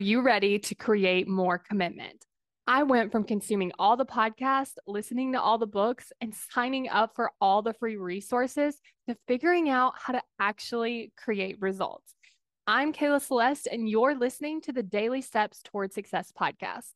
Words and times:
you 0.00 0.22
ready 0.22 0.58
to 0.58 0.74
create 0.74 1.28
more 1.28 1.56
commitment? 1.58 2.26
I 2.66 2.82
went 2.82 3.12
from 3.12 3.24
consuming 3.24 3.70
all 3.78 3.96
the 3.96 4.04
podcasts, 4.04 4.74
listening 4.86 5.32
to 5.32 5.40
all 5.40 5.56
the 5.58 5.66
books, 5.66 6.12
and 6.20 6.34
signing 6.34 6.88
up 6.88 7.14
for 7.14 7.30
all 7.40 7.62
the 7.62 7.74
free 7.74 7.96
resources 7.96 8.80
to 9.08 9.16
figuring 9.28 9.68
out 9.68 9.92
how 9.96 10.14
to 10.14 10.22
actually 10.40 11.12
create 11.16 11.60
results. 11.60 12.14
I'm 12.66 12.92
Kayla 12.92 13.20
Celeste, 13.20 13.68
and 13.70 13.88
you're 13.88 14.16
listening 14.16 14.62
to 14.62 14.72
the 14.72 14.82
Daily 14.82 15.20
Steps 15.20 15.60
Toward 15.62 15.92
Success 15.92 16.32
podcast. 16.32 16.90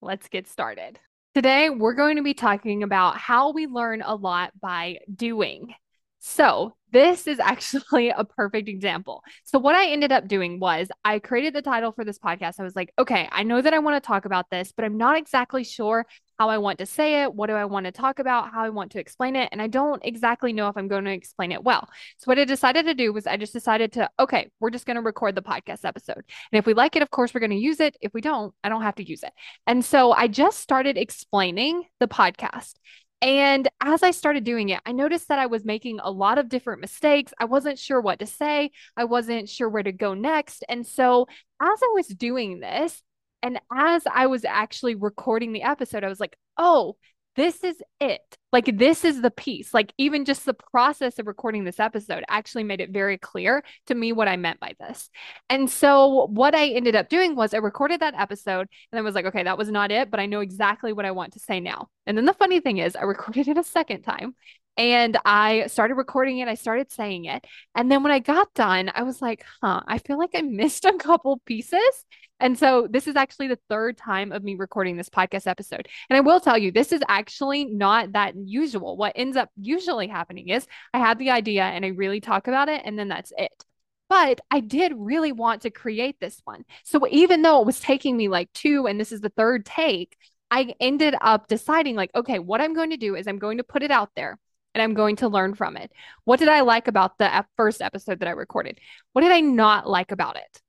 Let's 0.00 0.28
get 0.28 0.48
started. 0.48 0.98
Today, 1.34 1.68
we're 1.68 1.94
going 1.94 2.16
to 2.16 2.22
be 2.22 2.34
talking 2.34 2.82
about 2.82 3.18
how 3.18 3.52
we 3.52 3.66
learn 3.66 4.00
a 4.00 4.14
lot 4.14 4.52
by 4.58 5.00
doing. 5.14 5.74
So, 6.20 6.74
this 6.92 7.26
is 7.26 7.38
actually 7.38 8.10
a 8.10 8.24
perfect 8.24 8.68
example. 8.68 9.22
So, 9.44 9.58
what 9.58 9.74
I 9.74 9.90
ended 9.90 10.12
up 10.12 10.28
doing 10.28 10.60
was 10.60 10.88
I 11.04 11.18
created 11.18 11.54
the 11.54 11.62
title 11.62 11.92
for 11.92 12.04
this 12.04 12.18
podcast. 12.18 12.58
I 12.58 12.62
was 12.62 12.76
like, 12.76 12.92
okay, 12.98 13.28
I 13.32 13.42
know 13.42 13.60
that 13.60 13.74
I 13.74 13.78
want 13.78 14.02
to 14.02 14.06
talk 14.06 14.24
about 14.24 14.50
this, 14.50 14.72
but 14.72 14.84
I'm 14.84 14.96
not 14.96 15.16
exactly 15.16 15.64
sure 15.64 16.06
how 16.38 16.48
I 16.48 16.58
want 16.58 16.78
to 16.78 16.86
say 16.86 17.22
it. 17.22 17.34
What 17.34 17.48
do 17.48 17.52
I 17.52 17.66
want 17.66 17.86
to 17.86 17.92
talk 17.92 18.18
about? 18.18 18.50
How 18.50 18.64
I 18.64 18.70
want 18.70 18.92
to 18.92 19.00
explain 19.00 19.36
it. 19.36 19.50
And 19.52 19.60
I 19.60 19.66
don't 19.66 20.04
exactly 20.04 20.52
know 20.52 20.68
if 20.68 20.76
I'm 20.76 20.88
going 20.88 21.04
to 21.04 21.12
explain 21.12 21.52
it 21.52 21.62
well. 21.62 21.88
So, 22.18 22.24
what 22.26 22.38
I 22.38 22.44
decided 22.44 22.86
to 22.86 22.94
do 22.94 23.12
was 23.12 23.26
I 23.26 23.36
just 23.36 23.52
decided 23.52 23.92
to, 23.92 24.08
okay, 24.18 24.50
we're 24.60 24.70
just 24.70 24.86
going 24.86 24.96
to 24.96 25.02
record 25.02 25.34
the 25.34 25.42
podcast 25.42 25.84
episode. 25.84 26.22
And 26.52 26.58
if 26.58 26.66
we 26.66 26.74
like 26.74 26.96
it, 26.96 27.02
of 27.02 27.10
course, 27.10 27.34
we're 27.34 27.40
going 27.40 27.50
to 27.50 27.56
use 27.56 27.80
it. 27.80 27.96
If 28.00 28.12
we 28.14 28.20
don't, 28.20 28.54
I 28.64 28.68
don't 28.68 28.82
have 28.82 28.96
to 28.96 29.08
use 29.08 29.22
it. 29.22 29.32
And 29.66 29.84
so 29.84 30.12
I 30.12 30.28
just 30.28 30.60
started 30.60 30.96
explaining 30.96 31.84
the 31.98 32.08
podcast. 32.08 32.74
And 33.22 33.68
as 33.82 34.02
I 34.02 34.12
started 34.12 34.44
doing 34.44 34.70
it, 34.70 34.80
I 34.86 34.92
noticed 34.92 35.28
that 35.28 35.38
I 35.38 35.46
was 35.46 35.64
making 35.64 36.00
a 36.02 36.10
lot 36.10 36.38
of 36.38 36.48
different 36.48 36.80
mistakes. 36.80 37.34
I 37.38 37.44
wasn't 37.44 37.78
sure 37.78 38.00
what 38.00 38.18
to 38.20 38.26
say, 38.26 38.70
I 38.96 39.04
wasn't 39.04 39.48
sure 39.48 39.68
where 39.68 39.82
to 39.82 39.92
go 39.92 40.14
next. 40.14 40.64
And 40.68 40.86
so, 40.86 41.26
as 41.60 41.80
I 41.82 41.92
was 41.94 42.06
doing 42.08 42.60
this, 42.60 43.02
and 43.42 43.60
as 43.74 44.04
I 44.10 44.26
was 44.26 44.44
actually 44.44 44.94
recording 44.94 45.52
the 45.52 45.62
episode, 45.62 46.04
I 46.04 46.08
was 46.08 46.20
like, 46.20 46.36
oh, 46.56 46.96
this 47.36 47.62
is 47.62 47.80
it. 48.00 48.20
Like, 48.52 48.76
this 48.76 49.04
is 49.04 49.22
the 49.22 49.30
piece. 49.30 49.72
Like, 49.72 49.92
even 49.98 50.24
just 50.24 50.44
the 50.44 50.54
process 50.54 51.18
of 51.18 51.26
recording 51.26 51.64
this 51.64 51.78
episode 51.78 52.24
actually 52.28 52.64
made 52.64 52.80
it 52.80 52.90
very 52.90 53.16
clear 53.18 53.62
to 53.86 53.94
me 53.94 54.12
what 54.12 54.26
I 54.28 54.36
meant 54.36 54.58
by 54.58 54.74
this. 54.80 55.08
And 55.48 55.70
so, 55.70 56.26
what 56.26 56.54
I 56.54 56.68
ended 56.68 56.96
up 56.96 57.08
doing 57.08 57.36
was 57.36 57.54
I 57.54 57.58
recorded 57.58 58.00
that 58.00 58.14
episode 58.18 58.66
and 58.90 58.98
I 58.98 59.02
was 59.02 59.14
like, 59.14 59.26
okay, 59.26 59.44
that 59.44 59.58
was 59.58 59.70
not 59.70 59.92
it, 59.92 60.10
but 60.10 60.20
I 60.20 60.26
know 60.26 60.40
exactly 60.40 60.92
what 60.92 61.04
I 61.04 61.12
want 61.12 61.34
to 61.34 61.40
say 61.40 61.60
now. 61.60 61.88
And 62.06 62.18
then 62.18 62.24
the 62.24 62.34
funny 62.34 62.60
thing 62.60 62.78
is, 62.78 62.96
I 62.96 63.02
recorded 63.04 63.46
it 63.48 63.58
a 63.58 63.64
second 63.64 64.02
time 64.02 64.34
and 64.76 65.18
I 65.24 65.66
started 65.66 65.94
recording 65.94 66.38
it. 66.38 66.48
I 66.48 66.54
started 66.54 66.90
saying 66.90 67.26
it. 67.26 67.44
And 67.74 67.90
then 67.90 68.02
when 68.02 68.12
I 68.12 68.18
got 68.18 68.52
done, 68.54 68.90
I 68.94 69.02
was 69.02 69.20
like, 69.20 69.44
huh, 69.62 69.82
I 69.86 69.98
feel 69.98 70.18
like 70.18 70.30
I 70.34 70.42
missed 70.42 70.84
a 70.84 70.96
couple 70.96 71.40
pieces. 71.44 72.04
And 72.40 72.58
so 72.58 72.88
this 72.90 73.06
is 73.06 73.16
actually 73.16 73.48
the 73.48 73.58
third 73.68 73.98
time 73.98 74.32
of 74.32 74.42
me 74.42 74.54
recording 74.54 74.96
this 74.96 75.10
podcast 75.10 75.46
episode. 75.46 75.88
And 76.08 76.16
I 76.16 76.20
will 76.20 76.40
tell 76.40 76.56
you, 76.56 76.72
this 76.72 76.92
is 76.92 77.02
actually 77.06 77.66
not 77.66 78.12
that 78.12 78.34
usual. 78.34 78.96
What 78.96 79.12
ends 79.14 79.36
up 79.36 79.50
usually 79.60 80.08
happening 80.08 80.48
is 80.48 80.66
I 80.94 80.98
have 80.98 81.18
the 81.18 81.30
idea 81.30 81.64
and 81.64 81.84
I 81.84 81.88
really 81.88 82.20
talk 82.20 82.48
about 82.48 82.70
it, 82.70 82.80
and 82.84 82.98
then 82.98 83.08
that's 83.08 83.32
it. 83.36 83.64
But 84.08 84.40
I 84.50 84.60
did 84.60 84.94
really 84.96 85.32
want 85.32 85.62
to 85.62 85.70
create 85.70 86.16
this 86.18 86.40
one. 86.44 86.64
So 86.84 87.06
even 87.10 87.42
though 87.42 87.60
it 87.60 87.66
was 87.66 87.78
taking 87.78 88.16
me 88.16 88.28
like 88.28 88.50
two, 88.54 88.86
and 88.86 88.98
this 88.98 89.12
is 89.12 89.20
the 89.20 89.32
third 89.36 89.66
take, 89.66 90.16
I 90.50 90.74
ended 90.80 91.14
up 91.20 91.46
deciding, 91.46 91.94
like, 91.94 92.10
okay, 92.14 92.38
what 92.38 92.60
I'm 92.60 92.74
going 92.74 92.90
to 92.90 92.96
do 92.96 93.14
is 93.14 93.28
I'm 93.28 93.38
going 93.38 93.58
to 93.58 93.64
put 93.64 93.82
it 93.82 93.90
out 93.90 94.10
there 94.16 94.38
and 94.74 94.82
I'm 94.82 94.94
going 94.94 95.16
to 95.16 95.28
learn 95.28 95.54
from 95.54 95.76
it. 95.76 95.90
What 96.24 96.38
did 96.38 96.48
I 96.48 96.60
like 96.60 96.88
about 96.88 97.18
the 97.18 97.44
first 97.56 97.82
episode 97.82 98.20
that 98.20 98.28
I 98.28 98.32
recorded? 98.32 98.78
What 99.12 99.22
did 99.22 99.32
I 99.32 99.40
not 99.40 99.88
like 99.88 100.12
about 100.12 100.36
it? 100.36 100.62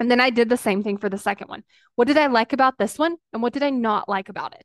And 0.00 0.10
then 0.10 0.20
I 0.20 0.30
did 0.30 0.48
the 0.48 0.56
same 0.56 0.82
thing 0.82 0.98
for 0.98 1.08
the 1.08 1.18
second 1.18 1.48
one. 1.48 1.64
What 1.96 2.06
did 2.06 2.16
I 2.16 2.28
like 2.28 2.52
about 2.52 2.78
this 2.78 2.98
one? 2.98 3.16
And 3.32 3.42
what 3.42 3.52
did 3.52 3.62
I 3.62 3.70
not 3.70 4.08
like 4.08 4.28
about 4.28 4.54
it? 4.54 4.64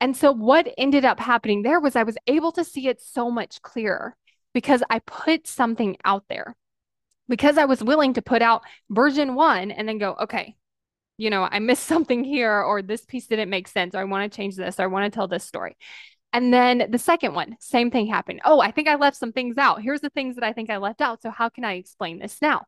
And 0.00 0.16
so 0.16 0.32
what 0.32 0.72
ended 0.76 1.04
up 1.04 1.20
happening 1.20 1.62
there 1.62 1.78
was 1.78 1.94
I 1.94 2.02
was 2.02 2.18
able 2.26 2.52
to 2.52 2.64
see 2.64 2.88
it 2.88 3.00
so 3.00 3.30
much 3.30 3.62
clearer 3.62 4.16
because 4.52 4.82
I 4.90 4.98
put 5.00 5.46
something 5.46 5.96
out 6.04 6.24
there. 6.28 6.56
Because 7.28 7.56
I 7.56 7.66
was 7.66 7.84
willing 7.84 8.14
to 8.14 8.22
put 8.22 8.42
out 8.42 8.62
version 8.90 9.36
one 9.36 9.70
and 9.70 9.88
then 9.88 9.98
go, 9.98 10.16
okay, 10.22 10.56
you 11.18 11.30
know, 11.30 11.46
I 11.48 11.60
missed 11.60 11.84
something 11.86 12.24
here, 12.24 12.60
or 12.60 12.82
this 12.82 13.04
piece 13.04 13.28
didn't 13.28 13.50
make 13.50 13.68
sense, 13.68 13.94
or 13.94 13.98
I 13.98 14.04
want 14.04 14.30
to 14.30 14.36
change 14.36 14.56
this, 14.56 14.80
or 14.80 14.82
I 14.82 14.86
want 14.86 15.10
to 15.10 15.14
tell 15.14 15.28
this 15.28 15.44
story. 15.44 15.76
And 16.32 16.52
then 16.52 16.88
the 16.90 16.98
second 16.98 17.34
one, 17.34 17.56
same 17.60 17.90
thing 17.90 18.06
happened. 18.06 18.40
Oh, 18.44 18.60
I 18.60 18.70
think 18.70 18.88
I 18.88 18.94
left 18.94 19.16
some 19.16 19.32
things 19.32 19.58
out. 19.58 19.82
Here's 19.82 20.00
the 20.00 20.10
things 20.10 20.36
that 20.36 20.44
I 20.44 20.52
think 20.52 20.70
I 20.70 20.78
left 20.78 21.00
out. 21.00 21.20
So 21.22 21.30
how 21.30 21.48
can 21.48 21.64
I 21.64 21.74
explain 21.74 22.18
this 22.18 22.38
now? 22.40 22.62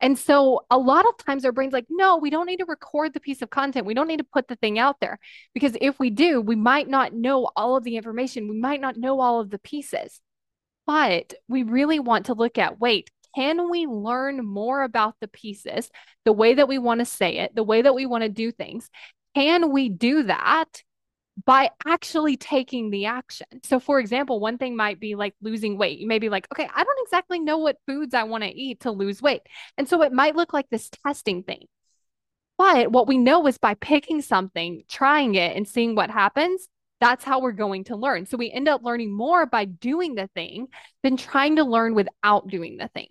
And 0.00 0.16
so 0.16 0.60
a 0.70 0.78
lot 0.78 1.06
of 1.06 1.16
times 1.24 1.44
our 1.44 1.52
brain's 1.52 1.72
like, 1.72 1.86
no, 1.88 2.18
we 2.18 2.30
don't 2.30 2.46
need 2.46 2.58
to 2.58 2.66
record 2.66 3.14
the 3.14 3.20
piece 3.20 3.42
of 3.42 3.50
content. 3.50 3.86
We 3.86 3.94
don't 3.94 4.06
need 4.06 4.18
to 4.18 4.26
put 4.32 4.46
the 4.46 4.56
thing 4.56 4.78
out 4.78 5.00
there 5.00 5.18
because 5.54 5.76
if 5.80 5.98
we 5.98 6.10
do, 6.10 6.40
we 6.40 6.54
might 6.54 6.88
not 6.88 7.12
know 7.14 7.50
all 7.56 7.76
of 7.76 7.84
the 7.84 7.96
information. 7.96 8.48
We 8.48 8.60
might 8.60 8.80
not 8.80 8.96
know 8.96 9.20
all 9.20 9.40
of 9.40 9.50
the 9.50 9.58
pieces. 9.58 10.20
But 10.86 11.34
we 11.48 11.64
really 11.64 11.98
want 11.98 12.26
to 12.26 12.34
look 12.34 12.58
at 12.58 12.80
wait, 12.80 13.10
can 13.34 13.70
we 13.70 13.86
learn 13.86 14.44
more 14.46 14.82
about 14.82 15.16
the 15.20 15.28
pieces, 15.28 15.90
the 16.24 16.32
way 16.32 16.54
that 16.54 16.68
we 16.68 16.78
want 16.78 17.00
to 17.00 17.04
say 17.04 17.38
it, 17.38 17.54
the 17.54 17.64
way 17.64 17.82
that 17.82 17.94
we 17.94 18.06
want 18.06 18.22
to 18.22 18.28
do 18.28 18.52
things? 18.52 18.88
Can 19.34 19.70
we 19.72 19.88
do 19.88 20.24
that 20.24 20.82
by 21.44 21.70
actually 21.86 22.36
taking 22.36 22.90
the 22.90 23.06
action. 23.06 23.46
So, 23.64 23.78
for 23.78 24.00
example, 24.00 24.40
one 24.40 24.58
thing 24.58 24.76
might 24.76 24.98
be 24.98 25.14
like 25.14 25.34
losing 25.40 25.78
weight. 25.78 25.98
You 25.98 26.08
may 26.08 26.18
be 26.18 26.28
like, 26.28 26.48
okay, 26.52 26.68
I 26.74 26.84
don't 26.84 27.02
exactly 27.02 27.38
know 27.38 27.58
what 27.58 27.76
foods 27.86 28.14
I 28.14 28.24
want 28.24 28.44
to 28.44 28.50
eat 28.50 28.80
to 28.80 28.90
lose 28.90 29.22
weight. 29.22 29.42
And 29.76 29.88
so 29.88 30.02
it 30.02 30.12
might 30.12 30.36
look 30.36 30.52
like 30.52 30.68
this 30.70 30.90
testing 31.04 31.42
thing. 31.42 31.66
But 32.56 32.90
what 32.90 33.06
we 33.06 33.18
know 33.18 33.46
is 33.46 33.56
by 33.56 33.74
picking 33.74 34.20
something, 34.20 34.82
trying 34.88 35.36
it, 35.36 35.56
and 35.56 35.68
seeing 35.68 35.94
what 35.94 36.10
happens, 36.10 36.66
that's 37.00 37.24
how 37.24 37.40
we're 37.40 37.52
going 37.52 37.84
to 37.84 37.96
learn. 37.96 38.26
So 38.26 38.36
we 38.36 38.50
end 38.50 38.66
up 38.66 38.82
learning 38.82 39.16
more 39.16 39.46
by 39.46 39.64
doing 39.64 40.16
the 40.16 40.28
thing 40.34 40.66
than 41.04 41.16
trying 41.16 41.56
to 41.56 41.64
learn 41.64 41.94
without 41.94 42.48
doing 42.48 42.76
the 42.78 42.88
thing. 42.88 43.08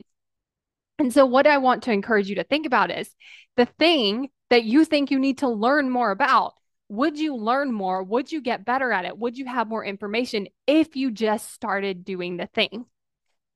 And 1.00 1.14
so, 1.14 1.26
what 1.28 1.46
I 1.46 1.60
want 1.60 1.84
to 1.84 1.92
encourage 1.92 2.28
you 2.28 2.36
to 2.36 2.44
think 2.44 2.66
about 2.66 2.90
is 2.90 3.08
the 3.56 3.68
thing 3.68 4.30
that 4.50 4.64
you 4.64 4.84
think 4.84 5.12
you 5.12 5.20
need 5.20 5.40
to 5.40 5.48
learn 5.48 5.90
more 5.92 6.10
about 6.10 6.54
would 6.90 7.18
you 7.20 7.36
learn 7.36 7.72
more? 7.72 8.04
Would 8.04 8.32
you 8.32 8.42
get 8.42 8.66
better 8.66 8.92
at 8.92 9.06
it? 9.06 9.18
Would 9.18 9.38
you 9.38 9.46
have 9.46 9.68
more 9.68 9.84
information 9.84 10.48
if 10.66 10.96
you 10.96 11.12
just 11.12 11.54
started 11.54 12.06
doing 12.06 12.38
the 12.38 12.48
thing? 12.48 12.86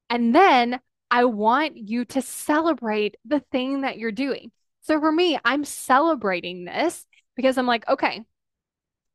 And 0.10 0.36
then 0.36 0.80
I 1.10 1.26
want 1.26 1.78
you 1.78 2.06
to 2.06 2.22
celebrate 2.22 3.16
the 3.26 3.40
thing 3.52 3.82
that 3.82 3.98
you're 3.98 4.12
doing. 4.12 4.52
So 4.82 5.00
for 5.00 5.12
me, 5.12 5.40
I'm 5.46 5.64
celebrating 5.64 6.66
this 6.66 7.06
because 7.36 7.58
I'm 7.58 7.68
like, 7.68 7.88
okay, 7.88 8.24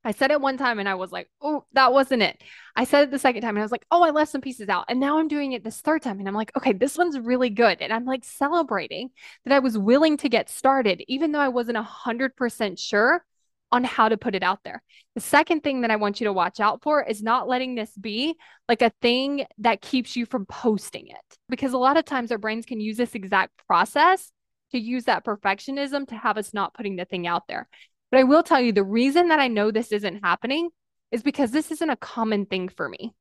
I 0.05 0.13
said 0.13 0.31
it 0.31 0.41
one 0.41 0.57
time 0.57 0.79
and 0.79 0.89
I 0.89 0.95
was 0.95 1.11
like, 1.11 1.29
oh, 1.43 1.65
that 1.73 1.93
wasn't 1.93 2.23
it. 2.23 2.41
I 2.77 2.85
said 2.85 3.03
it 3.03 3.11
the 3.11 3.19
second 3.19 3.43
time 3.43 3.57
and 3.57 3.59
I 3.59 3.63
was 3.63 3.73
like, 3.73 3.87
oh, 3.91 4.05
I 4.05 4.11
left 4.11 4.31
some 4.31 4.41
pieces 4.41 4.69
out. 4.69 4.85
And 4.89 5.01
now 5.01 5.19
I'm 5.19 5.27
doing 5.27 5.53
it 5.53 5.65
this 5.65 5.81
third 5.81 6.03
time 6.03 6.21
and 6.21 6.29
I'm 6.29 6.35
like, 6.35 6.57
okay, 6.57 6.73
this 6.73 6.97
one's 6.97 7.19
really 7.19 7.51
good. 7.51 7.83
And 7.83 7.93
I'm 7.93 8.05
like 8.05 8.25
celebrating 8.25 9.11
that 9.45 9.53
I 9.53 9.59
was 9.59 9.77
willing 9.77 10.17
to 10.19 10.29
get 10.29 10.49
started, 10.49 11.03
even 11.09 11.33
though 11.33 11.41
I 11.41 11.49
wasn't 11.49 11.79
100% 11.79 12.79
sure 12.79 13.25
on 13.73 13.85
how 13.85 14.09
to 14.09 14.17
put 14.17 14.35
it 14.35 14.43
out 14.43 14.61
there. 14.65 14.83
The 15.15 15.21
second 15.21 15.63
thing 15.63 15.81
that 15.81 15.91
I 15.91 15.97
want 15.97 16.21
you 16.21 16.27
to 16.27 16.33
watch 16.33 16.61
out 16.61 16.83
for 16.83 17.03
is 17.03 17.23
not 17.23 17.49
letting 17.49 17.75
this 17.75 17.91
be 17.97 18.37
like 18.69 18.83
a 18.83 18.93
thing 19.03 19.47
that 19.59 19.81
keeps 19.81 20.17
you 20.17 20.27
from 20.27 20.47
posting 20.47 21.09
it. 21.09 21.39
Because 21.49 21.73
a 21.73 21.79
lot 21.79 21.97
of 21.97 22.05
times 22.05 22.31
our 22.31 22.39
brains 22.39 22.67
can 22.67 22.81
use 22.81 22.97
this 22.97 23.15
exact 23.15 23.53
process 23.67 24.31
to 24.73 24.79
use 24.79 25.05
that 25.05 25.25
perfectionism 25.25 26.07
to 26.09 26.17
have 26.17 26.39
us 26.39 26.55
not 26.55 26.75
putting 26.75 26.97
the 26.97 27.05
thing 27.05 27.27
out 27.27 27.49
there. 27.49 27.69
But 28.11 28.21
I 28.21 28.25
will 28.25 28.43
tell 28.43 28.61
you 28.61 28.73
the 28.73 28.85
reason 28.85 29.29
that 29.29 29.41
I 29.41 29.49
know 29.49 29.71
this 29.71 29.93
isn't 29.93 30.25
happening 30.25 30.71
is 31.11 31.23
because 31.23 31.51
this 31.51 31.71
isn't 31.71 31.91
a 31.91 31.97
common 31.97 32.47
thing 32.47 32.69
for 32.69 32.89
me. 32.89 33.15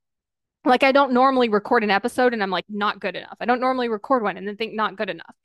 Like 0.63 0.83
I 0.83 0.91
don't 0.91 1.13
normally 1.13 1.49
record 1.49 1.83
an 1.83 1.91
episode 1.91 2.33
and 2.33 2.41
I'm 2.41 2.49
like 2.49 2.65
not 2.69 2.99
good 2.99 3.15
enough. 3.15 3.37
I 3.39 3.45
don't 3.45 3.59
normally 3.59 3.89
record 3.89 4.23
one 4.23 4.37
and 4.37 4.47
then 4.47 4.57
think 4.57 4.73
not 4.73 4.95
good 4.95 5.09
enough 5.09 5.35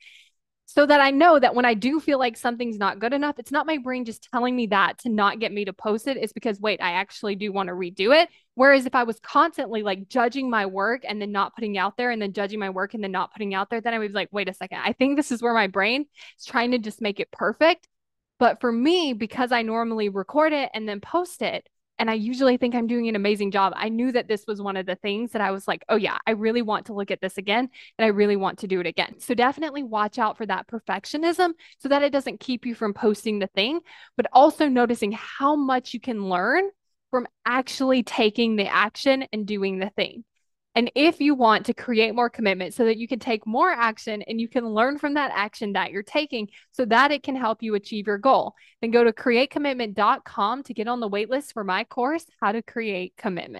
so 0.73 0.85
that 0.85 1.01
I 1.01 1.11
know 1.11 1.37
that 1.37 1.53
when 1.53 1.65
I 1.65 1.73
do 1.73 1.99
feel 1.99 2.17
like 2.17 2.37
something's 2.37 2.77
not 2.77 2.99
good 2.99 3.11
enough, 3.11 3.37
it's 3.39 3.51
not 3.51 3.65
my 3.65 3.77
brain 3.77 4.05
just 4.05 4.29
telling 4.31 4.55
me 4.55 4.67
that 4.67 4.99
to 4.99 5.09
not 5.09 5.41
get 5.41 5.51
me 5.51 5.65
to 5.65 5.73
post 5.73 6.07
it. 6.07 6.15
It's 6.15 6.31
because, 6.31 6.61
wait, 6.61 6.81
I 6.81 6.93
actually 6.93 7.35
do 7.35 7.51
want 7.51 7.67
to 7.67 7.73
redo 7.73 8.15
it. 8.15 8.29
Whereas 8.55 8.85
if 8.85 8.95
I 8.95 9.03
was 9.03 9.19
constantly 9.19 9.83
like 9.83 10.07
judging 10.07 10.49
my 10.49 10.65
work 10.65 11.01
and 11.05 11.21
then 11.21 11.33
not 11.33 11.55
putting 11.55 11.77
out 11.77 11.97
there 11.97 12.09
and 12.09 12.21
then 12.21 12.31
judging 12.31 12.57
my 12.57 12.69
work 12.69 12.93
and 12.93 13.03
then 13.03 13.11
not 13.11 13.33
putting 13.33 13.53
out 13.53 13.69
there, 13.69 13.81
then 13.81 13.93
I 13.93 13.99
would 13.99 14.07
be 14.07 14.13
like, 14.13 14.29
wait 14.31 14.47
a 14.47 14.53
second, 14.53 14.79
I 14.81 14.93
think 14.93 15.17
this 15.17 15.33
is 15.33 15.41
where 15.41 15.53
my 15.53 15.67
brain 15.67 16.05
is 16.39 16.45
trying 16.45 16.71
to 16.71 16.77
just 16.77 17.01
make 17.01 17.19
it 17.19 17.31
perfect. 17.31 17.89
But 18.39 18.61
for 18.61 18.71
me, 18.71 19.11
because 19.11 19.51
I 19.51 19.63
normally 19.63 20.07
record 20.07 20.53
it 20.53 20.69
and 20.73 20.87
then 20.87 21.01
post 21.01 21.41
it, 21.41 21.67
and 22.01 22.09
I 22.09 22.15
usually 22.15 22.57
think 22.57 22.73
I'm 22.73 22.87
doing 22.87 23.07
an 23.09 23.15
amazing 23.15 23.51
job. 23.51 23.73
I 23.75 23.87
knew 23.87 24.11
that 24.11 24.27
this 24.27 24.45
was 24.47 24.59
one 24.59 24.75
of 24.75 24.87
the 24.87 24.95
things 24.95 25.33
that 25.33 25.41
I 25.41 25.51
was 25.51 25.67
like, 25.67 25.85
oh, 25.87 25.97
yeah, 25.97 26.17
I 26.25 26.31
really 26.31 26.63
want 26.63 26.87
to 26.87 26.95
look 26.95 27.11
at 27.11 27.21
this 27.21 27.37
again 27.37 27.69
and 27.99 28.03
I 28.03 28.07
really 28.07 28.35
want 28.35 28.57
to 28.59 28.67
do 28.67 28.79
it 28.79 28.87
again. 28.87 29.19
So 29.19 29.35
definitely 29.35 29.83
watch 29.83 30.17
out 30.17 30.35
for 30.35 30.47
that 30.47 30.65
perfectionism 30.65 31.51
so 31.77 31.89
that 31.89 32.01
it 32.01 32.11
doesn't 32.11 32.39
keep 32.39 32.65
you 32.65 32.73
from 32.73 32.95
posting 32.95 33.37
the 33.37 33.45
thing, 33.45 33.81
but 34.17 34.25
also 34.33 34.67
noticing 34.67 35.11
how 35.11 35.55
much 35.55 35.93
you 35.93 35.99
can 35.99 36.27
learn 36.27 36.71
from 37.11 37.27
actually 37.45 38.01
taking 38.01 38.55
the 38.55 38.65
action 38.67 39.27
and 39.31 39.45
doing 39.45 39.77
the 39.77 39.91
thing. 39.91 40.23
And 40.75 40.89
if 40.95 41.19
you 41.19 41.35
want 41.35 41.65
to 41.65 41.73
create 41.73 42.15
more 42.15 42.29
commitment 42.29 42.73
so 42.73 42.85
that 42.85 42.97
you 42.97 43.07
can 43.07 43.19
take 43.19 43.45
more 43.45 43.69
action 43.69 44.21
and 44.21 44.39
you 44.39 44.47
can 44.47 44.65
learn 44.65 44.97
from 44.97 45.15
that 45.15 45.31
action 45.33 45.73
that 45.73 45.91
you're 45.91 46.03
taking 46.03 46.47
so 46.71 46.85
that 46.85 47.11
it 47.11 47.23
can 47.23 47.35
help 47.35 47.61
you 47.61 47.75
achieve 47.75 48.07
your 48.07 48.17
goal, 48.17 48.55
then 48.79 48.91
go 48.91 49.03
to 49.03 49.11
createcommitment.com 49.11 50.63
to 50.63 50.73
get 50.73 50.87
on 50.87 51.01
the 51.01 51.09
waitlist 51.09 51.53
for 51.53 51.63
my 51.63 51.83
course, 51.83 52.25
How 52.39 52.53
to 52.53 52.61
Create 52.61 53.17
Commitment. 53.17 53.59